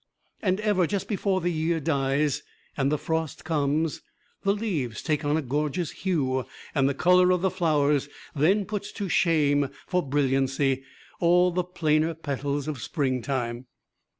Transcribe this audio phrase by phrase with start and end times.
[0.41, 2.41] And ever just before the year dies
[2.75, 4.01] and the frost comes,
[4.41, 6.43] the leaves take on a gorgeous hue
[6.73, 10.81] and the color of the flowers then puts to shame for brilliancy
[11.19, 13.67] all the plainer petals of Springtime.